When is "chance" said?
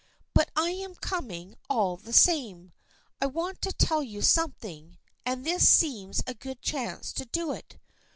6.63-7.13